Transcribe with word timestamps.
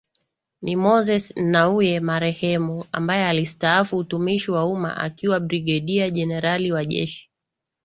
ni 0.61 0.75
Moses 0.75 1.33
Nnauye 1.37 1.99
marehemu 1.99 2.85
ambaye 2.91 3.25
alistaafu 3.25 3.97
utumishi 3.97 4.51
wa 4.51 4.65
umma 4.65 4.97
akiwa 4.97 5.39
Brigedia 5.39 6.09
Jenerali 6.11 6.71
wa 6.71 6.85
Jeshi 6.85 7.29